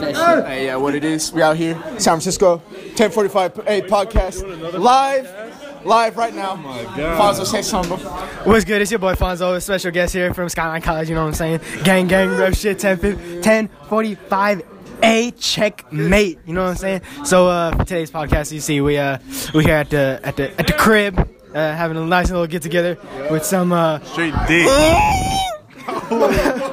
that 0.00 0.36
shit. 0.36 0.46
Hey, 0.46 0.66
yeah, 0.66 0.76
what 0.76 0.94
it 0.94 1.04
is. 1.04 1.32
We 1.32 1.42
out 1.42 1.56
here, 1.56 1.74
San 1.98 2.20
Francisco, 2.20 2.56
1045 2.58 3.60
hey, 3.66 3.82
podcast, 3.82 4.78
live, 4.78 5.84
live 5.84 6.16
right 6.16 6.34
now. 6.34 6.52
Oh 6.52 6.56
my 6.56 6.82
God. 6.96 7.36
Fonzo, 7.36 7.44
say 7.44 7.62
something. 7.62 7.98
What's 7.98 8.64
good? 8.64 8.82
It's 8.82 8.90
your 8.90 8.98
boy 8.98 9.14
Fonzo, 9.14 9.56
a 9.56 9.60
special 9.60 9.90
guest 9.90 10.14
here 10.14 10.32
from 10.34 10.48
Skyline 10.48 10.82
College. 10.82 11.08
You 11.08 11.14
know 11.14 11.22
what 11.22 11.40
I'm 11.40 11.60
saying? 11.60 11.60
Gang, 11.84 12.06
gang, 12.06 12.30
rep 12.30 12.54
shit. 12.54 12.78
10, 12.78 12.98
1045 12.98 14.62
a 15.02 15.30
checkmate. 15.32 16.38
You 16.46 16.54
know 16.54 16.64
what 16.64 16.70
I'm 16.70 16.76
saying? 16.76 17.02
So 17.24 17.48
uh, 17.48 17.72
for 17.72 17.84
today's 17.84 18.10
podcast, 18.10 18.52
you 18.52 18.60
see 18.60 18.80
we 18.80 18.98
uh 18.98 19.18
we 19.54 19.64
here 19.64 19.74
at 19.74 19.90
the 19.90 20.20
at 20.22 20.36
the 20.36 20.50
at 20.60 20.66
the 20.66 20.74
crib, 20.74 21.18
uh, 21.54 21.74
having 21.74 21.96
a 21.96 22.04
nice 22.04 22.30
little 22.30 22.46
get 22.46 22.62
together 22.62 22.98
with 23.30 23.44
some 23.44 23.72
uh. 23.72 24.00
Straight 24.00 24.34
dick. 24.46 24.66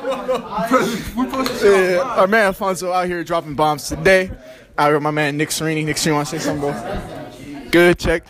Yeah, 0.70 2.02
our 2.18 2.28
man 2.28 2.46
Alfonso 2.48 2.92
out 2.92 3.08
here 3.08 3.24
dropping 3.24 3.56
bombs 3.56 3.88
today. 3.88 4.32
Out 4.78 4.90
here 4.90 5.00
my 5.00 5.12
man 5.12 5.38
Nick 5.38 5.50
Serini. 5.50 5.86
Nick 5.86 5.96
Serini, 5.98 6.14
want 6.14 6.28
to 6.28 6.40
say 6.40 6.44
something, 6.44 6.72
bro? 6.72 7.70
Good, 7.72 8.00
check. 8.00 8.26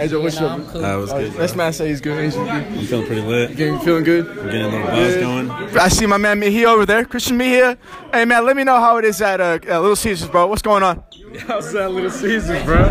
Hey, 0.00 0.08
Joe, 0.08 0.22
what's 0.22 0.38
up? 0.38 0.66
Cool. 0.68 0.80
That 0.80 0.94
was 0.94 1.12
good. 1.12 1.32
This 1.32 1.54
man 1.54 1.72
say 1.72 1.88
he's 1.88 2.00
good. 2.00 2.24
He's 2.24 2.34
good. 2.34 2.48
I'm 2.48 2.86
feeling 2.86 3.06
pretty 3.06 3.20
lit. 3.22 3.56
Getting, 3.56 3.78
feeling 3.80 4.04
good. 4.04 4.26
Getting 4.44 4.62
a 4.62 4.68
little 4.68 4.86
buzz 4.86 5.16
going. 5.16 5.50
I 5.78 5.88
see 5.88 6.06
my 6.06 6.16
man 6.16 6.38
Mejia 6.38 6.68
over 6.68 6.86
there, 6.86 7.04
Christian 7.04 7.36
Mejia. 7.36 7.76
Hey 8.12 8.24
man, 8.24 8.46
let 8.46 8.56
me 8.56 8.64
know 8.64 8.80
how 8.80 8.96
it 8.96 9.04
is 9.04 9.20
at 9.20 9.40
uh, 9.40 9.58
uh, 9.68 9.80
Little 9.80 9.96
Caesars, 9.96 10.28
bro. 10.30 10.46
What's 10.46 10.62
going 10.62 10.82
on? 10.82 11.02
How's 11.46 11.72
that 11.72 11.90
Little 11.92 12.10
Caesars, 12.10 12.62
bro? 12.64 12.84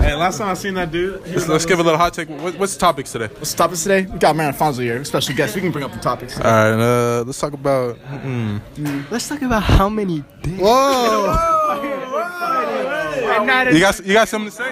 Hey, 0.00 0.14
last 0.14 0.38
time 0.38 0.48
I 0.48 0.54
seen 0.54 0.74
that 0.74 0.90
dude. 0.90 1.20
Let's, 1.26 1.46
let's 1.48 1.66
give 1.66 1.78
a 1.78 1.82
little 1.82 1.98
hot 1.98 2.14
take. 2.14 2.28
What, 2.30 2.58
what's 2.58 2.74
the 2.74 2.80
topics 2.80 3.12
today? 3.12 3.26
What's 3.26 3.52
the 3.52 3.58
topics 3.58 3.82
today? 3.82 4.06
We 4.06 4.18
got 4.18 4.34
man 4.34 4.46
Alfonso 4.48 4.80
here, 4.82 5.04
special 5.04 5.34
guest. 5.34 5.54
We 5.54 5.60
can 5.60 5.70
bring 5.70 5.84
up 5.84 5.92
the 5.92 5.98
topics. 6.00 6.38
All 6.38 6.44
right, 6.44 6.72
uh, 6.72 7.22
let's 7.24 7.38
talk 7.38 7.52
about. 7.52 7.98
mm, 7.98 9.10
Let's 9.10 9.28
talk 9.28 9.42
about 9.42 9.62
how 9.62 9.88
many 9.88 10.24
dicks. 10.42 10.58
You 13.74 13.80
got 13.80 14.06
you 14.06 14.12
got 14.14 14.28
something 14.28 14.50
to 14.50 14.56
say? 14.56 14.70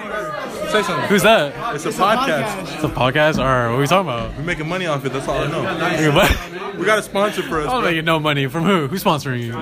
You 0.72 0.78
guys 0.78 0.86
Say 0.86 0.92
something. 0.92 1.08
Who's 1.10 1.22
that? 1.22 1.74
It's 1.74 1.84
a 1.84 1.90
podcast. 1.90 2.74
It's 2.74 2.84
a 2.84 2.88
podcast, 2.88 3.34
or 3.34 3.68
what 3.70 3.76
are 3.76 3.78
we 3.78 3.86
talking 3.86 4.08
about? 4.08 4.34
We're 4.38 4.42
making 4.44 4.68
money 4.68 4.86
off 4.86 5.04
it. 5.04 5.12
That's 5.12 5.28
all 5.28 5.36
I 5.36 5.46
know. 5.46 5.66
I'm 5.66 6.78
We 6.78 6.86
got 6.86 6.98
a 6.98 7.02
sponsor 7.02 7.42
for 7.42 7.60
us. 7.60 7.66
not 7.66 7.80
bro. 7.82 7.90
making 7.90 8.06
no 8.06 8.18
money 8.18 8.46
from 8.46 8.64
who? 8.64 8.86
Who's 8.86 9.04
sponsoring 9.04 9.42
you? 9.42 9.54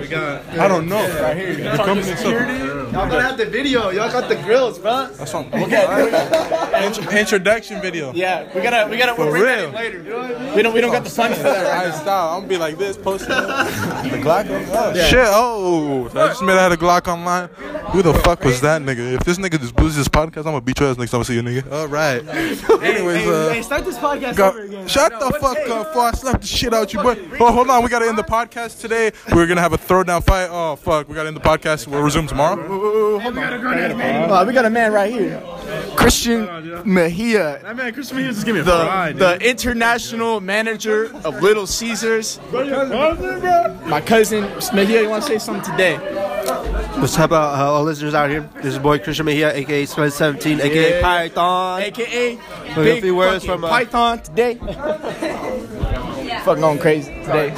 We 0.00 0.08
got. 0.08 0.46
I 0.58 0.68
don't 0.68 0.88
know. 0.88 1.02
Right 1.20 1.36
here. 1.36 1.54
The 1.54 1.76
company 1.76 2.12
itself. 2.12 2.82
Y'all 2.92 3.08
gonna 3.08 3.22
have 3.22 3.38
the 3.38 3.46
video. 3.46 3.88
Y'all 3.90 4.10
got 4.12 4.28
the 4.28 4.36
grills, 4.36 4.78
bro. 4.78 5.08
That's 5.12 5.32
what 5.32 5.46
I'm, 5.52 5.62
okay. 5.64 6.86
Intro- 6.86 7.10
introduction 7.10 7.80
video. 7.80 8.12
Yeah, 8.12 8.54
we 8.54 8.60
gotta, 8.60 8.90
we 8.90 8.98
gotta. 8.98 9.14
For 9.14 9.30
we'll 9.30 9.30
bring 9.32 9.44
that 9.44 9.60
real. 9.60 9.70
later. 9.70 10.54
We 10.54 10.62
don't, 10.62 10.74
we 10.74 10.80
don't 10.82 10.92
got 10.92 11.04
the 11.04 11.08
funds 11.10 11.38
for 11.38 11.44
that 11.44 11.62
right 11.62 11.90
I 11.90 11.98
style. 12.02 12.34
I'm 12.34 12.40
gonna 12.40 12.48
be 12.48 12.58
like 12.58 12.76
this, 12.76 12.98
posting 12.98 13.28
the 13.30 14.20
Glock. 14.22 14.46
Oh 14.48 14.94
shit! 14.94 15.26
Oh, 15.28 16.06
I 16.10 16.28
just 16.28 16.42
made 16.42 16.52
out 16.52 16.70
had 16.70 16.72
a 16.72 16.76
Glock 16.76 17.08
online. 17.08 17.48
Who 17.92 18.02
the 18.02 18.12
fuck 18.12 18.44
was 18.44 18.60
that 18.60 18.82
nigga? 18.82 19.14
If 19.14 19.24
this 19.24 19.38
nigga 19.38 19.58
just 19.58 19.78
loses 19.78 19.96
his 19.96 20.08
podcast, 20.08 20.21
I'm 20.22 20.30
gonna 20.30 20.60
beat 20.60 20.78
your 20.78 20.90
ass 20.90 20.98
next 20.98 21.10
time 21.10 21.20
I 21.20 21.24
see 21.24 21.34
you, 21.34 21.42
nigga. 21.42 21.70
All 21.72 21.88
right. 21.88 22.26
Anyways, 22.82 23.26
uh. 23.26 23.50
Hey, 23.52 23.62
start 23.62 23.84
this 23.84 23.98
podcast 23.98 24.36
Go- 24.36 24.48
over 24.48 24.62
again. 24.62 24.88
Shut 24.88 25.12
the 25.12 25.30
fuck 25.40 25.58
up 25.68 25.88
before 25.88 26.02
I 26.02 26.12
slap 26.12 26.40
the 26.40 26.46
shit 26.46 26.74
out 26.74 26.92
you, 26.92 27.02
boy. 27.02 27.16
Oh, 27.40 27.52
hold 27.52 27.70
on. 27.70 27.82
We 27.82 27.88
got 27.88 28.00
to 28.00 28.08
end 28.08 28.18
the 28.18 28.22
podcast 28.22 28.80
today. 28.80 29.12
We're 29.34 29.46
going 29.46 29.56
to 29.56 29.62
have 29.62 29.72
a 29.72 29.78
throwdown 29.78 30.24
fight. 30.24 30.48
Oh, 30.50 30.76
fuck. 30.76 31.08
We 31.08 31.14
got 31.14 31.22
to 31.22 31.28
end 31.28 31.36
the 31.36 31.40
podcast. 31.40 31.86
We'll 31.86 32.02
resume 32.02 32.26
tomorrow. 32.26 33.18
Hold 33.18 33.38
Uh, 33.38 34.44
we 34.46 34.52
got 34.52 34.64
a 34.64 34.70
man 34.70 34.92
right 34.92 35.12
here, 35.12 35.42
Christian 35.96 36.46
Mejia, 36.84 37.60
That 37.62 37.76
man, 37.76 37.92
Chris 37.92 38.12
Mejia, 38.12 38.32
just 38.32 38.44
give 38.44 38.54
me 38.54 38.60
a 38.60 38.64
the 38.64 38.72
ride, 38.72 39.16
the 39.18 39.38
international 39.40 40.40
manager 40.40 41.14
of 41.24 41.40
Little 41.42 41.66
Caesars. 41.66 42.40
My 42.52 44.02
cousin 44.04 44.50
Mejia, 44.74 45.02
you 45.02 45.08
want 45.08 45.22
to 45.24 45.28
say 45.28 45.38
something 45.38 45.70
today? 45.70 46.31
What's 47.00 47.18
up, 47.18 47.32
uh, 47.32 47.34
all 47.36 47.82
listeners 47.84 48.14
out 48.14 48.30
here? 48.30 48.48
This 48.56 48.74
is 48.74 48.78
boy 48.78 48.98
Christian 48.98 49.26
Mejia, 49.26 49.52
aka 49.54 49.84
Split 49.86 50.12
17, 50.12 50.60
aka 50.60 50.90
Yeah. 50.96 51.00
Python. 51.02 51.82
AKA 51.82 52.38
a 52.70 52.74
Big 52.76 53.02
few 53.02 53.16
words 53.16 53.44
from, 53.44 53.64
uh, 53.64 53.68
Python 53.68 54.20
today. 54.22 54.54
Fucking 56.44 56.60
going 56.60 56.78
crazy 56.78 57.12
today. 57.24 57.52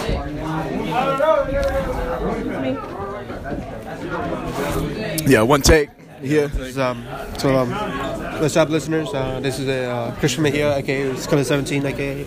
Yeah, 5.27 5.43
one 5.43 5.62
take. 5.62 5.91
Yeah. 6.23 6.44
Um, 6.78 7.05
so, 7.39 7.56
um, 7.56 7.71
what's 8.41 8.56
up, 8.56 8.69
listeners? 8.71 9.12
Uh, 9.12 9.41
this 9.41 9.59
is 9.59 9.69
uh, 9.69 10.15
Christian 10.19 10.43
Mejia, 10.43 10.77
aka 10.77 11.15
Split 11.17 11.47
17, 11.47 11.84
aka 11.87 12.25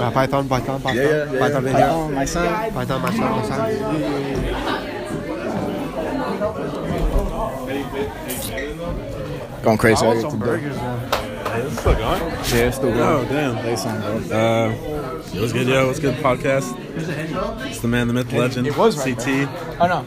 uh, 0.00 0.10
Python, 0.10 0.48
Python, 0.48 0.80
Python, 0.80 1.38
Python, 1.38 1.64
Mejia. 1.64 1.78
Python, 1.80 2.14
my 2.14 2.24
son. 2.24 2.72
Python, 2.72 3.02
my 3.02 3.10
son, 3.14 3.30
my 3.30 3.42
son. 3.48 5.00
Going 9.62 9.76
crazy. 9.78 10.04
I 10.04 10.06
out 10.06 10.06
want 10.06 10.20
here 10.20 10.30
some 10.30 10.40
today. 10.40 10.50
burgers, 10.52 10.76
man. 10.76 11.12
Hey, 11.50 11.60
it's 11.62 11.78
still 11.80 11.94
going? 11.94 12.20
Yeah, 12.22 12.54
it's 12.68 12.76
still 12.76 12.88
Oh, 12.90 13.24
going. 13.24 13.28
damn. 13.28 13.56
Say 13.64 13.76
something, 13.76 14.28
bro. 14.28 14.38
Uh, 14.38 15.32
it 15.34 15.40
was 15.40 15.52
good, 15.52 15.66
yo. 15.68 15.84
It 15.84 15.88
was 15.88 16.00
good 16.00 16.14
podcast. 16.16 16.76
It's 17.66 17.80
the 17.80 17.88
man, 17.88 18.06
the 18.08 18.14
myth, 18.14 18.30
the 18.30 18.38
legend. 18.38 18.66
it 18.66 18.76
was 18.76 18.96
right 18.98 19.16
CT. 19.18 19.48
Oh 19.80 19.86
no, 19.86 20.04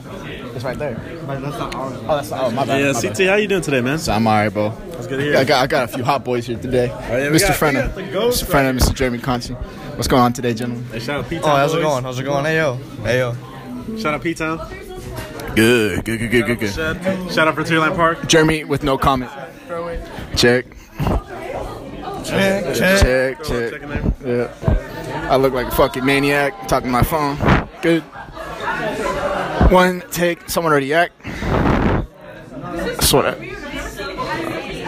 it's 0.63 0.79
right 0.79 0.79
there. 0.79 1.01
Oh, 1.27 2.15
that's 2.15 2.31
oh 2.31 2.51
my 2.51 2.65
bad. 2.65 2.79
Yeah, 2.79 2.91
my 2.93 3.01
CT, 3.01 3.17
bad. 3.17 3.27
how 3.27 3.35
you 3.35 3.47
doing 3.47 3.61
today, 3.61 3.81
man? 3.81 3.99
So 3.99 4.13
I'm 4.13 4.25
alright, 4.25 4.53
bro. 4.53 4.73
It's 4.93 5.07
good 5.07 5.19
to 5.19 5.39
I 5.39 5.43
got 5.43 5.63
I 5.63 5.67
got 5.67 5.89
a 5.89 5.93
few 5.93 6.03
hot 6.03 6.23
boys 6.23 6.47
here 6.47 6.57
today. 6.57 6.89
Oh, 6.91 7.17
yeah, 7.17 7.29
Mr. 7.29 7.51
Frenna, 7.51 7.95
we 7.95 8.03
got 8.03 8.07
the 8.07 8.11
ghost 8.11 8.43
Mr. 8.43 8.51
Frenna, 8.51 8.77
Mr. 8.77 8.93
Jeremy 8.93 9.19
Conti. 9.19 9.53
What's 9.53 10.07
going 10.07 10.21
on 10.21 10.33
today, 10.33 10.53
gentlemen? 10.53 10.85
Hey, 10.85 10.99
shout 10.99 11.23
out 11.23 11.29
P 11.29 11.37
Oh, 11.39 11.47
how's 11.47 11.73
it 11.73 11.81
going? 11.81 12.03
How's 12.03 12.19
it 12.19 12.23
going? 12.23 12.45
Hey, 12.45 12.57
yo. 12.57 12.75
Hey, 13.03 13.19
yo. 13.19 13.35
Shout 13.97 14.13
out 14.13 14.21
P 14.21 14.33
Town. 14.33 14.57
Good, 15.55 16.05
good, 16.05 16.19
good, 16.19 16.31
good, 16.31 16.45
good, 16.45 16.59
good. 16.59 17.31
Shout 17.31 17.47
out 17.47 17.55
for 17.55 17.63
Tier 17.63 17.79
Line 17.79 17.95
Park. 17.95 18.27
Jeremy 18.27 18.63
with 18.63 18.83
no 18.83 18.97
comment. 18.97 19.31
Check. 20.35 20.65
Check, 22.23 22.75
check, 22.75 23.43
check. 23.43 23.43
Checking 23.43 23.89
there. 23.89 24.49
Yeah. 24.61 25.29
I 25.29 25.35
look 25.35 25.53
like 25.53 25.67
a 25.67 25.71
fucking 25.71 26.05
maniac 26.05 26.67
talking 26.67 26.87
to 26.87 26.91
my 26.91 27.03
phone. 27.03 27.37
Good. 27.81 28.03
One 29.73 30.03
take. 30.11 30.47
Someone 30.51 30.71
already 30.71 30.93
act. 30.93 31.19
Sort 33.03 33.25
of. 33.25 33.41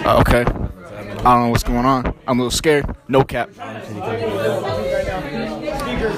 Uh, 0.05 0.19
okay. 0.19 0.41
I 0.41 0.43
don't 0.43 1.41
know 1.41 1.49
what's 1.49 1.63
going 1.63 1.85
on. 1.87 2.13
I'm 2.27 2.37
a 2.37 2.43
little 2.43 2.51
scared. 2.51 2.85
No 3.07 3.23
cap. 3.23 3.51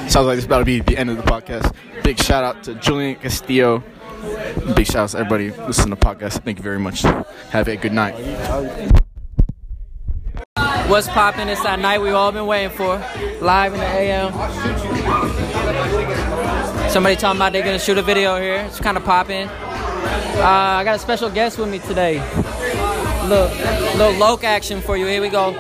Sounds 0.10 0.28
like 0.28 0.36
this 0.36 0.44
about 0.44 0.60
to 0.60 0.66
be 0.66 0.82
the 0.82 0.98
end 0.98 1.10
of 1.10 1.16
the 1.16 1.24
podcast. 1.24 1.74
Big 2.04 2.20
shout 2.20 2.44
out 2.44 2.62
to 2.64 2.76
Julian 2.76 3.16
Castillo. 3.16 3.82
Big 4.76 4.86
shout 4.86 4.98
out 4.98 5.10
to 5.12 5.20
everybody 5.20 5.52
listening 5.66 5.96
to 5.96 6.00
the 6.02 6.06
podcast. 6.06 6.44
Thank 6.44 6.58
you 6.58 6.64
very 6.64 6.80
much. 6.80 7.04
Have 7.52 7.70
a 7.70 7.78
good 7.78 7.94
night. 7.94 8.16
What's 10.90 11.08
popping? 11.08 11.48
It's 11.48 11.64
that 11.64 11.80
night 11.80 12.02
we've 12.02 12.14
all 12.14 12.34
been 12.34 12.48
waiting 12.48 12.76
for. 12.76 13.02
Live 13.40 13.74
in 13.74 13.80
the 13.80 13.86
AM. 13.86 15.47
Somebody 16.98 17.16
talking 17.16 17.38
about 17.38 17.54
they're 17.54 17.62
gonna 17.62 17.78
shoot 17.78 18.00
a 18.00 18.02
video 18.02 18.42
here. 18.42 18.56
It's 18.68 18.80
kind 18.80 18.98
of 18.98 19.06
popping. 19.06 19.48
Uh, 19.48 20.42
I 20.42 20.84
got 20.84 20.96
a 20.96 20.98
special 20.98 21.30
guest 21.30 21.60
with 21.60 21.70
me 21.70 21.78
today. 21.78 22.16
Look, 23.28 23.52
little 24.00 24.18
loc 24.18 24.44
action 24.44 24.82
for 24.82 24.98
you. 24.98 25.06
Here 25.06 25.22
we 25.22 25.30
go. 25.30 25.54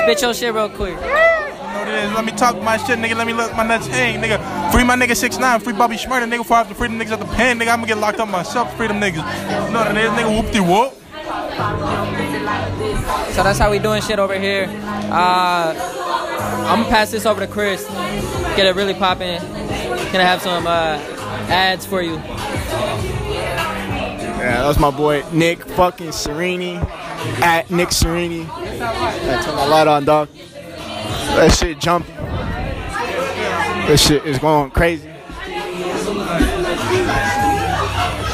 Spit 0.00 0.22
your 0.22 0.32
shit 0.32 0.54
real 0.54 0.70
quick. 0.70 0.96
what 0.96 1.86
it 1.86 2.02
is. 2.02 2.12
Let 2.14 2.24
me 2.24 2.32
talk 2.32 2.62
my 2.62 2.78
shit, 2.78 2.98
nigga. 2.98 3.14
Let 3.14 3.26
me 3.26 3.34
let 3.34 3.54
my 3.54 3.62
nuts 3.62 3.88
hang, 3.88 4.22
nigga. 4.22 4.72
Free 4.72 4.82
my 4.82 4.96
nigga 4.96 5.14
6 5.14 5.36
9 5.36 5.60
free 5.60 5.74
Bobby 5.74 5.96
Shmurda, 5.96 6.26
nigga. 6.26 6.38
Before 6.38 6.56
I 6.56 6.60
have 6.60 6.68
to 6.70 6.74
free 6.74 6.88
them 6.88 6.98
niggas 6.98 7.12
at 7.12 7.18
the 7.18 7.26
pen, 7.26 7.58
nigga. 7.58 7.68
I'm 7.68 7.80
gonna 7.80 7.88
get 7.88 7.98
locked 7.98 8.18
up 8.18 8.30
myself 8.30 8.74
free 8.78 8.86
them 8.86 9.02
niggas. 9.02 9.16
You 9.16 9.72
know 9.74 9.80
what 9.80 9.94
it 9.94 9.98
is, 9.98 10.10
nigga. 10.12 10.34
Whoop 10.34 10.50
de 10.50 10.62
whoop. 10.62 10.94
So 13.34 13.42
that's 13.42 13.58
how 13.58 13.70
we 13.70 13.78
doing 13.78 14.00
shit 14.00 14.18
over 14.18 14.38
here. 14.38 14.64
Uh, 15.12 15.74
I'm 16.70 16.80
gonna 16.80 16.88
pass 16.88 17.10
this 17.10 17.26
over 17.26 17.40
to 17.40 17.46
Chris. 17.46 17.86
Get 18.56 18.64
it 18.64 18.74
really 18.74 18.94
poppin'. 18.94 19.59
Gonna 20.12 20.24
have 20.24 20.42
some 20.42 20.66
uh, 20.66 20.98
ads 21.48 21.86
for 21.86 22.02
you. 22.02 22.14
Yeah, 24.40 24.62
that 24.62 24.66
was 24.66 24.78
my 24.78 24.90
boy 24.90 25.22
Nick 25.32 25.62
fucking 25.62 26.08
Serini 26.08 26.82
at 27.42 27.70
Nick 27.70 27.90
Serini. 27.90 28.48
I 28.50 29.42
turn 29.44 29.54
my 29.54 29.66
light 29.66 29.86
on, 29.86 30.04
dog. 30.04 30.28
That 31.36 31.52
shit 31.52 31.78
jumping. 31.78 32.16
That 32.16 34.00
shit 34.00 34.26
is 34.26 34.38
going 34.40 34.72
crazy. 34.72 35.08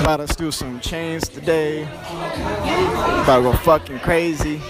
About 0.00 0.16
to 0.18 0.28
steal 0.28 0.52
some 0.52 0.80
chains 0.80 1.28
today. 1.28 1.82
About 1.82 3.36
to 3.36 3.42
go 3.42 3.52
fucking 3.52 3.98
crazy. 3.98 4.62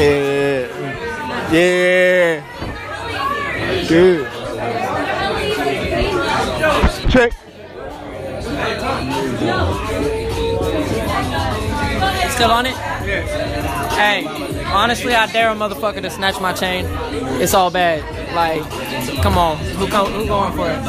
Yeah. 0.00 0.66
Yeah. 1.52 2.44
Good. 3.88 4.41
Check. 7.12 7.32
Still 12.30 12.50
on 12.50 12.64
it? 12.64 12.74
Hey, 13.92 14.24
honestly, 14.72 15.14
I 15.14 15.26
dare 15.30 15.50
a 15.50 15.54
motherfucker 15.54 16.00
to 16.00 16.08
snatch 16.08 16.40
my 16.40 16.54
chain. 16.54 16.86
It's 17.38 17.52
all 17.52 17.70
bad. 17.70 18.00
Like, 18.34 18.62
come 19.22 19.36
on, 19.36 19.58
who 19.58 19.86
co- 19.88 20.06
who 20.06 20.26
going 20.26 20.54
for 20.54 20.70
it? 20.70 20.82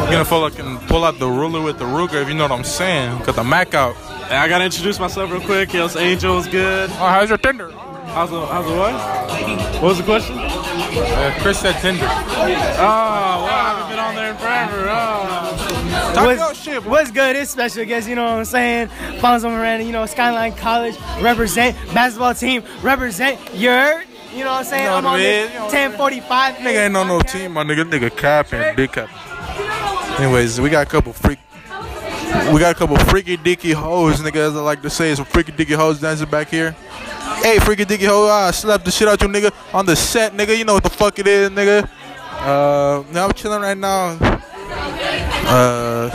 You're 0.00 0.10
gonna 0.10 0.24
feel 0.24 0.40
like 0.40 0.56
can 0.56 0.78
pull 0.88 1.04
out 1.04 1.20
the 1.20 1.28
ruler 1.28 1.62
with 1.62 1.78
the 1.78 1.84
Ruger 1.84 2.20
if 2.20 2.26
you 2.26 2.34
know 2.34 2.42
what 2.42 2.50
I'm 2.50 2.64
saying. 2.64 3.22
Got 3.22 3.36
the 3.36 3.44
Mac 3.44 3.74
out. 3.74 3.94
Hey, 4.26 4.36
I 4.36 4.48
gotta 4.48 4.64
introduce 4.64 4.98
myself 4.98 5.30
real 5.30 5.42
quick. 5.42 5.72
Yes, 5.72 5.94
Angel's 5.94 6.48
good. 6.48 6.90
Oh, 6.90 6.94
how's 6.94 7.28
your 7.28 7.38
Tinder? 7.38 7.70
How's 7.70 8.30
the 8.30 8.44
how's 8.46 8.66
the 8.66 8.74
what? 8.76 8.94
What 9.74 9.82
was 9.82 9.98
the 9.98 10.02
question? 10.04 10.36
Uh, 10.36 11.38
Chris 11.40 11.60
said 11.60 11.80
Tinder. 11.80 12.04
Oh, 12.04 13.46
wow, 13.46 13.69
What's, 16.14 16.62
shit, 16.62 16.84
what's 16.84 17.10
good? 17.10 17.36
It's 17.36 17.50
special 17.50 17.84
guest, 17.84 18.08
you 18.08 18.14
know 18.14 18.24
what 18.24 18.38
I'm 18.38 18.44
saying? 18.44 18.88
Fonzo 19.20 19.50
Miranda, 19.50 19.84
you 19.84 19.92
know, 19.92 20.06
Skyline 20.06 20.54
College, 20.54 20.96
represent 21.20 21.76
basketball 21.94 22.34
team, 22.34 22.64
represent 22.82 23.38
your, 23.54 24.02
you 24.32 24.44
know 24.44 24.50
what 24.50 24.58
I'm 24.58 24.64
saying? 24.64 24.84
know 24.86 24.96
I'm 24.96 25.06
on 25.06 25.18
this 25.18 25.48
is, 25.48 25.54
you 25.54 25.58
know. 25.58 25.64
1045. 25.66 26.54
Nigga 26.56 26.86
ain't 26.86 26.96
on 26.96 27.06
no 27.08 27.20
team, 27.20 27.52
my 27.52 27.64
nigga. 27.64 27.84
Nigga 27.84 28.16
capping, 28.16 28.76
big 28.76 28.92
cap. 28.92 29.08
Anyways, 30.20 30.60
we 30.60 30.68
got 30.68 30.86
a 30.86 30.90
couple 30.90 31.12
freak. 31.12 31.38
We 32.52 32.60
got 32.60 32.74
a 32.74 32.78
couple 32.78 32.96
freaky 32.98 33.36
dicky 33.36 33.72
hoes, 33.72 34.20
nigga, 34.20 34.36
as 34.36 34.56
I 34.56 34.60
like 34.60 34.82
to 34.82 34.90
say. 34.90 35.14
Some 35.14 35.24
freaky 35.24 35.52
dicky 35.52 35.74
hoes 35.74 36.00
dancing 36.00 36.28
back 36.28 36.48
here. 36.48 36.72
Hey, 37.42 37.58
freaky 37.58 37.84
dicky 37.84 38.04
hoe, 38.04 38.28
I 38.28 38.50
slapped 38.50 38.84
the 38.84 38.90
shit 38.90 39.08
out 39.08 39.20
you, 39.20 39.28
nigga, 39.28 39.52
on 39.72 39.86
the 39.86 39.96
set, 39.96 40.32
nigga. 40.32 40.56
You 40.56 40.64
know 40.64 40.74
what 40.74 40.84
the 40.84 40.90
fuck 40.90 41.18
it 41.18 41.26
is, 41.26 41.50
nigga. 41.50 41.88
Uh, 42.40 43.04
now 43.12 43.26
I'm 43.26 43.32
chilling 43.32 43.62
right 43.62 43.76
now. 43.76 44.16
Uh, 45.46 46.10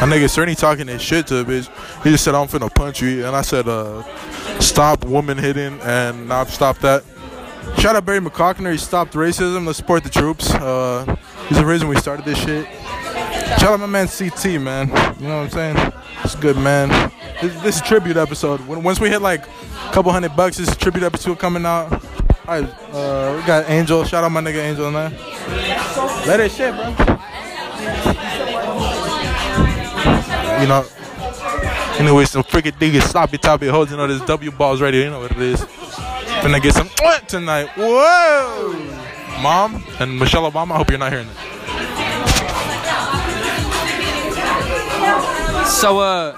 my 0.00 0.06
nigga 0.06 0.24
Cerny 0.24 0.56
talking 0.56 0.86
that 0.86 1.00
shit 1.00 1.26
to 1.28 1.38
a 1.38 1.44
bitch. 1.44 1.68
He 2.02 2.10
just 2.10 2.24
said, 2.24 2.34
I'm 2.34 2.48
finna 2.48 2.74
punch 2.74 3.00
you. 3.00 3.26
And 3.26 3.34
I 3.36 3.42
said, 3.42 3.68
uh, 3.68 4.02
stop 4.60 5.04
woman 5.04 5.38
hitting. 5.38 5.80
And 5.80 6.32
I've 6.32 6.50
stopped 6.50 6.80
that. 6.82 7.04
Shout 7.78 7.96
out 7.96 8.04
Barry 8.04 8.20
McCockner. 8.20 8.72
He 8.72 8.78
stopped 8.78 9.14
racism. 9.14 9.66
Let's 9.66 9.78
support 9.78 10.04
the 10.04 10.10
troops. 10.10 10.52
Uh, 10.54 11.16
he's 11.48 11.58
the 11.58 11.66
reason 11.66 11.88
we 11.88 11.96
started 11.96 12.24
this 12.24 12.38
shit. 12.38 12.66
Shout 13.58 13.72
out 13.72 13.80
my 13.80 13.86
man 13.86 14.08
CT, 14.08 14.60
man. 14.60 14.88
You 15.20 15.28
know 15.28 15.38
what 15.38 15.44
I'm 15.44 15.50
saying? 15.50 15.92
It's 16.24 16.34
good, 16.34 16.56
man. 16.56 17.12
This, 17.40 17.62
this 17.62 17.80
tribute 17.80 18.16
episode. 18.16 18.60
When, 18.66 18.82
once 18.82 19.00
we 19.00 19.08
hit 19.08 19.22
like 19.22 19.46
a 19.46 19.92
couple 19.92 20.12
hundred 20.12 20.36
bucks, 20.36 20.56
this 20.56 20.74
tribute 20.76 21.04
episode 21.04 21.38
coming 21.38 21.64
out. 21.64 21.92
All 22.46 22.60
right, 22.60 22.64
uh, 22.92 23.36
we 23.38 23.46
got 23.46 23.68
Angel. 23.70 24.04
Shout 24.04 24.24
out 24.24 24.32
my 24.32 24.40
nigga 24.40 24.56
Angel, 24.56 24.90
man. 24.90 25.12
Let 26.26 26.40
it 26.40 26.52
shit, 26.52 26.74
bro. 26.74 28.10
You 30.64 30.68
know. 30.70 30.84
Anyway, 31.98 32.24
some 32.24 32.42
freaking 32.42 32.72
niggas 32.78 33.02
sloppy 33.02 33.36
toppy. 33.36 33.66
You 33.66 33.72
know, 33.72 34.06
this 34.06 34.22
W 34.22 34.50
balls 34.50 34.80
right 34.80 34.94
here. 34.94 35.04
You 35.04 35.10
know 35.10 35.20
what 35.20 35.30
it 35.32 35.36
is. 35.36 35.60
Finna 35.60 36.58
get 36.62 36.72
some 36.72 36.88
tonight. 37.28 37.68
Whoa! 37.76 38.72
Mom 39.42 39.84
and 40.00 40.18
Michelle 40.18 40.50
Obama, 40.50 40.72
I 40.72 40.76
hope 40.78 40.88
you're 40.88 40.98
not 40.98 41.12
hearing 41.12 41.26
that. 41.26 41.36
So, 45.68 45.98
uh, 45.98 46.34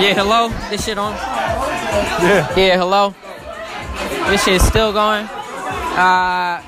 yeah, 0.00 0.14
hello. 0.14 0.48
This 0.70 0.84
shit 0.84 0.98
on? 0.98 1.12
Yeah. 1.12 2.52
Yeah, 2.56 2.78
hello. 2.78 3.14
This 4.28 4.42
shit's 4.44 4.64
still 4.66 4.92
going. 4.92 5.26
Uh, 5.26 6.60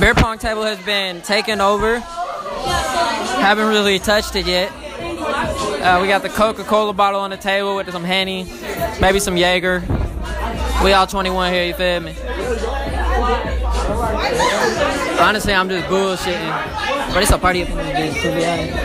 beer 0.00 0.14
pong 0.14 0.38
table 0.38 0.64
has 0.64 0.80
been 0.84 1.22
taken 1.22 1.60
over. 1.60 2.02
Haven't 2.66 3.68
really 3.68 3.98
touched 3.98 4.36
it 4.36 4.46
yet. 4.46 4.70
Uh, 4.70 6.00
we 6.02 6.08
got 6.08 6.22
the 6.22 6.28
Coca-Cola 6.28 6.92
bottle 6.92 7.20
on 7.20 7.30
the 7.30 7.36
table 7.36 7.76
with 7.76 7.90
some 7.92 8.04
Henny, 8.04 8.44
maybe 9.00 9.20
some 9.20 9.36
Jaeger. 9.36 9.84
We 10.82 10.92
all 10.92 11.06
21 11.06 11.52
here, 11.52 11.66
you 11.66 11.74
feel 11.74 12.00
me? 12.00 12.14
Honestly, 15.20 15.54
I'm 15.54 15.68
just 15.68 15.86
bullshitting. 15.86 17.14
But 17.14 17.22
it's 17.22 17.30
a 17.30 17.38
party 17.38 17.62
up 17.62 17.70
in 17.70 18.14
to 18.14 18.34
be 18.34 18.44
honest. 18.44 18.78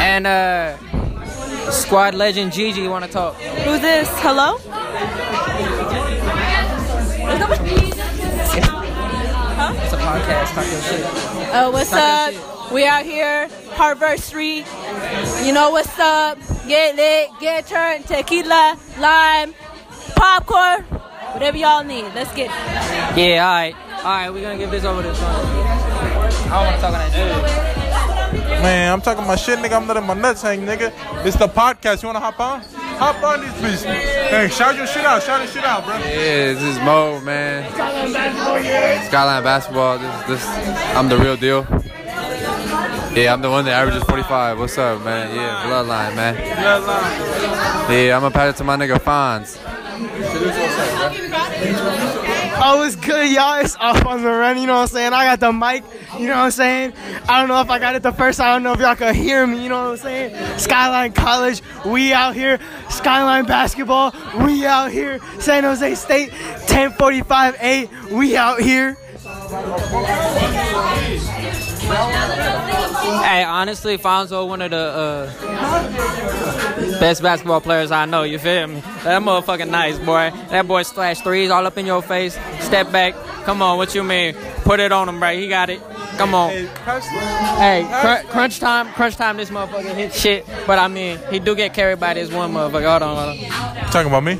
And 0.00 0.26
uh, 0.26 0.76
squad 1.70 2.14
legend 2.14 2.52
Gigi 2.52 2.82
you 2.82 2.90
want 2.90 3.04
to 3.04 3.10
talk. 3.10 3.34
Who's 3.36 3.80
this? 3.80 4.08
Hello? 4.20 4.58
Podcast. 10.16 10.54
Talk 10.54 10.70
your 10.70 10.82
shit. 10.82 11.54
Uh, 11.54 11.70
what's 11.70 11.90
Talk 11.90 12.34
up? 12.34 12.72
We 12.72 12.86
out 12.86 13.04
here, 13.04 13.48
Harvard 13.70 14.20
Street. 14.20 14.66
You 15.44 15.52
know 15.52 15.70
what's 15.70 15.98
up? 15.98 16.38
Get 16.66 16.96
lit, 16.96 17.30
get 17.40 17.66
turned, 17.66 18.06
tequila, 18.06 18.76
lime, 18.98 19.54
popcorn, 20.16 20.82
whatever 21.32 21.56
y'all 21.56 21.84
need. 21.84 22.04
Let's 22.14 22.34
get 22.34 22.46
it. 22.46 23.18
Yeah, 23.18 23.46
all 23.46 23.54
right. 23.54 23.74
All 23.98 24.04
right, 24.04 24.30
we're 24.30 24.40
going 24.40 24.58
to 24.58 24.64
give 24.64 24.70
this 24.70 24.84
over 24.84 25.02
to 25.02 25.14
Sean. 25.14 25.24
I 25.26 26.48
don't 26.48 26.64
want 26.64 26.76
to 26.76 26.80
talk 26.80 26.92
on 26.92 26.98
that 26.98 27.12
shit. 27.12 27.76
Man, 28.62 28.92
I'm 28.92 29.00
talking 29.00 29.26
my 29.26 29.36
shit, 29.36 29.58
nigga. 29.58 29.72
I'm 29.72 29.86
letting 29.86 30.06
my 30.06 30.14
nuts 30.14 30.42
hang, 30.42 30.60
nigga. 30.60 30.92
It's 31.24 31.36
the 31.36 31.48
podcast. 31.48 32.02
You 32.02 32.08
wanna 32.08 32.20
hop 32.20 32.40
on? 32.40 32.62
Hop 32.98 33.22
on 33.22 33.40
this 33.42 33.82
bitch. 33.82 33.84
Hey, 33.84 34.48
shout 34.48 34.74
your 34.74 34.86
shit 34.86 35.04
out. 35.04 35.22
Shout 35.22 35.40
your 35.40 35.48
shit 35.48 35.64
out, 35.64 35.84
bro. 35.84 35.96
Yeah, 35.98 36.54
this 36.54 36.62
is 36.62 36.78
Mo, 36.78 37.20
man. 37.20 37.70
Skyline 39.06 39.42
basketball. 39.42 39.98
This, 39.98 40.26
this, 40.26 40.46
I'm 40.96 41.08
the 41.08 41.18
real 41.18 41.36
deal. 41.36 41.66
Yeah, 43.14 43.32
I'm 43.32 43.42
the 43.42 43.50
one 43.50 43.64
that 43.66 43.72
averages 43.72 44.02
45. 44.04 44.58
What's 44.58 44.78
up, 44.78 45.04
man? 45.04 45.34
Yeah, 45.34 45.64
bloodline, 45.66 46.16
man. 46.16 46.36
Yeah, 47.90 48.16
I'm 48.16 48.22
gonna 48.22 48.30
pass 48.30 48.54
it 48.54 48.58
to 48.58 48.64
my 48.64 48.76
nigga 48.76 48.98
Fonz. 48.98 49.56
Oh, 52.58 52.82
it's 52.86 52.96
good, 52.96 53.30
y'all. 53.30 53.60
It's 53.60 53.76
off 53.76 54.04
on 54.06 54.22
the 54.22 54.30
run, 54.30 54.58
you 54.58 54.66
know 54.66 54.74
what 54.74 54.82
I'm 54.82 54.88
saying? 54.88 55.12
I 55.12 55.24
got 55.24 55.40
the 55.40 55.52
mic, 55.52 55.84
you 56.18 56.26
know 56.26 56.36
what 56.36 56.44
I'm 56.44 56.50
saying? 56.50 56.94
I 57.28 57.40
don't 57.40 57.48
know 57.48 57.60
if 57.60 57.68
I 57.68 57.78
got 57.78 57.94
it 57.96 58.02
the 58.02 58.12
first. 58.12 58.40
I 58.40 58.52
don't 58.52 58.62
know 58.62 58.72
if 58.72 58.80
y'all 58.80 58.96
can 58.96 59.14
hear 59.14 59.46
me, 59.46 59.62
you 59.62 59.68
know 59.68 59.90
what 59.90 59.90
I'm 59.90 59.96
saying? 59.98 60.58
Skyline 60.58 61.12
College, 61.12 61.62
we 61.84 62.14
out 62.14 62.34
here. 62.34 62.58
Skyline 62.88 63.44
Basketball, 63.44 64.14
we 64.40 64.64
out 64.64 64.90
here. 64.90 65.20
San 65.38 65.64
Jose 65.64 65.94
State, 65.96 66.30
1045 66.30 67.56
8, 67.60 67.90
we 68.12 68.36
out 68.36 68.60
here. 68.60 68.96
Hey, 71.86 73.44
honestly, 73.44 73.96
Fonzo, 73.96 74.46
one 74.48 74.60
of 74.62 74.70
the 74.72 74.76
uh, 74.76 75.26
best 76.98 77.22
basketball 77.22 77.60
players 77.60 77.92
I 77.92 78.06
know. 78.06 78.24
You 78.24 78.38
feel 78.38 78.66
me? 78.66 78.80
That 79.04 79.22
motherfucking 79.22 79.68
nice, 79.70 79.96
boy. 79.98 80.32
That 80.50 80.66
boy 80.66 80.82
slash 80.82 81.20
threes 81.20 81.50
all 81.50 81.64
up 81.66 81.78
in 81.78 81.86
your 81.86 82.02
face. 82.02 82.36
Step 82.60 82.90
back. 82.90 83.14
Come 83.44 83.62
on, 83.62 83.78
what 83.78 83.94
you 83.94 84.02
mean? 84.02 84.34
Put 84.64 84.80
it 84.80 84.90
on 84.90 85.08
him, 85.08 85.22
right? 85.22 85.38
He 85.38 85.46
got 85.48 85.70
it. 85.70 85.80
Come 86.16 86.34
on. 86.34 86.50
Hey, 86.50 87.86
cr- 88.00 88.26
crunch 88.32 88.58
time, 88.58 88.88
crunch 88.94 89.14
time. 89.16 89.36
This 89.36 89.50
motherfucker 89.50 89.94
hit 89.94 90.12
shit, 90.12 90.44
but 90.66 90.80
I 90.80 90.88
mean, 90.88 91.20
he 91.30 91.38
do 91.38 91.54
get 91.54 91.72
carried 91.72 92.00
by 92.00 92.14
this 92.14 92.32
one 92.32 92.52
motherfucker. 92.52 92.90
Hold 92.90 93.02
on, 93.02 93.16
hold 93.16 93.38
on. 93.38 93.90
Talking 93.92 94.08
about 94.08 94.24
me? 94.24 94.36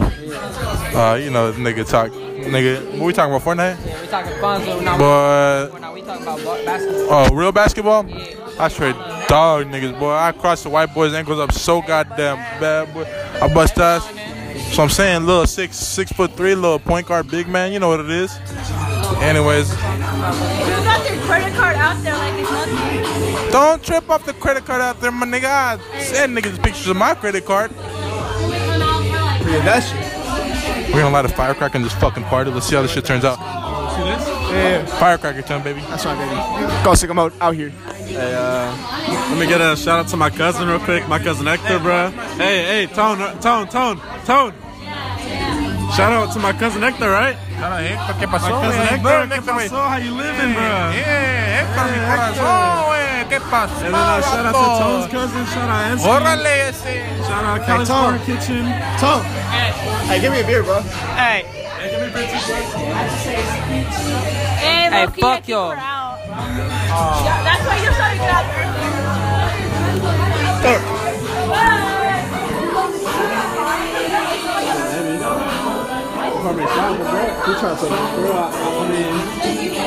Uh, 0.97 1.15
you 1.15 1.31
know, 1.31 1.53
nigga 1.53 1.89
talk. 1.89 2.11
Nigga, 2.47 2.99
what 2.99 3.07
we 3.07 3.13
talking 3.13 3.35
about, 3.35 3.43
Fortnite? 3.47 3.85
Yeah, 3.87 4.01
we 4.01 4.07
talking 4.09 4.33
Fonzo 4.35 4.83
now. 4.83 4.99
But, 4.99 5.81
Now 5.81 5.93
we 5.93 6.01
talking 6.03 6.23
about 6.23 6.65
basketball. 6.65 7.07
oh, 7.11 7.35
real 7.35 7.53
basketball? 7.53 8.07
I 8.59 8.69
straight 8.69 8.95
dog 9.29 9.67
niggas, 9.67 9.99
boy. 9.99 10.13
I 10.13 10.33
crossed 10.33 10.63
the 10.65 10.71
white 10.71 10.95
boy's 10.95 11.13
ankles 11.13 11.39
up 11.41 11.53
so 11.53 11.83
goddamn 11.83 12.37
bad, 12.61 12.93
boy. 12.95 13.05
I 13.43 13.53
bust 13.53 13.79
ass. 13.79 14.05
So 14.75 14.83
I'm 14.83 14.89
saying, 14.89 15.27
little 15.27 15.47
six, 15.47 15.77
six 15.77 16.11
foot 16.13 16.33
three, 16.33 16.55
little 16.55 16.79
point 16.79 17.07
guard, 17.07 17.29
big 17.31 17.49
man. 17.49 17.73
You 17.73 17.79
know 17.81 17.89
what 17.89 18.01
it 18.01 18.11
is. 18.11 18.35
Anyways, 19.21 19.71
You 19.71 19.77
got 19.79 21.03
their 21.07 21.21
credit 21.23 21.55
card 21.55 21.77
out 21.77 22.03
there 22.03 22.17
like 22.17 22.35
it's 22.35 22.51
nothing. 22.51 23.51
don't 23.53 23.83
trip 23.83 24.09
off 24.09 24.25
the 24.25 24.33
credit 24.35 24.65
card 24.65 24.81
out 24.81 25.01
there, 25.01 25.11
my 25.11 25.27
nigga. 25.27 25.45
I 25.45 25.79
send 26.01 26.37
niggas 26.37 26.63
pictures 26.63 26.89
of 26.89 26.97
my 26.97 27.15
credit 27.15 27.45
card. 27.45 27.71
Yeah, 27.77 29.63
that 29.65 29.81
shit. 29.83 30.06
We're 30.97 31.03
gonna 31.03 31.13
light 31.13 31.27
a 31.27 31.29
firecracker 31.29 31.77
in 31.77 31.83
this 31.83 31.93
fucking 31.93 32.25
party. 32.25 32.51
Let's 32.51 32.69
see 32.69 32.75
how 32.75 32.81
this 32.81 32.91
shit 32.91 33.05
turns 33.05 33.23
out. 33.23 33.39
Yeah, 33.39 34.83
Firecracker 34.99 35.43
time, 35.43 35.63
baby. 35.63 35.81
that's 35.91 36.07
right, 36.07 36.17
baby. 36.17 36.85
Go 36.85 36.95
stick 36.95 37.11
'em 37.11 37.19
out 37.19 37.35
out 37.39 37.55
here. 37.55 37.69
Hey, 37.69 38.33
uh, 38.35 38.75
let 39.29 39.39
me 39.39 39.47
get 39.47 39.61
a 39.61 39.77
shout 39.77 39.99
out 39.99 40.09
to 40.09 40.17
my 40.17 40.31
cousin 40.31 40.67
real 40.67 40.79
quick, 40.79 41.07
my 41.07 41.19
cousin 41.19 41.45
Hector, 41.45 41.81
bro. 41.81 42.09
Hey, 42.39 42.65
hey, 42.65 42.87
Tone, 42.87 43.21
uh, 43.21 43.35
Tone, 43.43 43.69
Tone, 43.69 44.01
Tone. 44.25 44.55
Shout 45.97 46.13
out 46.13 46.31
to 46.35 46.39
my 46.39 46.53
cousin 46.53 46.83
Hector, 46.83 47.09
right? 47.11 47.37
¿Qué 48.21 48.27
My 48.29 48.39
cousin 48.39 48.83
Hector, 48.85 49.29
¿qué 49.33 49.41
pasó? 49.41 49.81
How 49.89 49.97
you 49.97 50.13
living, 50.15 50.53
bro? 50.53 50.63
Yeah, 50.93 51.65
Héctor, 51.65 51.87
mi 51.89 51.99
corazón, 52.05 52.85
güey. 52.85 53.25
¿Qué 53.31 53.41
pasó? 53.41 53.81
And 53.87 53.95
then 53.95 54.05
uh, 54.05 54.21
shout 54.21 54.45
out 54.47 54.53
to 54.53 54.59
Tone's 54.85 55.07
cousin, 55.11 55.45
shout 55.47 55.69
out 55.71 55.85
Anthony. 55.89 56.11
Órale 56.11 56.69
ese. 56.69 57.01
Shout 57.27 57.45
out 57.45 57.65
College 57.67 57.89
Tone. 57.89 58.19
Kitchen. 58.27 58.65
Tom, 59.01 59.23
hey, 60.09 60.21
give 60.21 60.33
me 60.33 60.41
a 60.41 60.45
beer, 60.47 60.63
bro. 60.63 60.81
Hey, 61.17 61.45
Hey, 61.79 61.89
Hey, 64.61 65.07
low-key, 65.07 65.21
fuck 65.21 65.31
I 65.31 65.35
think 65.37 65.49
y'all. 65.49 65.69
we're. 65.71 65.77
Yeah, 65.77 67.41
that's 67.47 67.65
why 67.67 67.77
you're 67.83 67.93
trying 67.95 68.19
to 68.19 68.25
get 68.25 68.31
out 68.35 68.45
there. 70.63 70.96
Before 76.47 76.53
I 76.53 76.57
make 76.57 76.69
shot, 76.69 76.99
but 76.99 77.09
bro, 77.11 77.25
Who 77.43 77.61
trying 77.61 77.77
to 77.77 77.87
it? 77.87 77.93
I, 77.93 78.89
mean, 78.89 79.15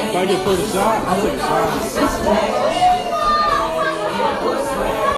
if 0.09 0.15
I 0.15 0.25
get 0.25 0.43
pulled 0.43 0.59
a 0.59 0.67
shot, 0.67 1.05
I'll 1.05 1.21
take 1.21 1.33
a 1.33 1.39
shot. 1.39 2.88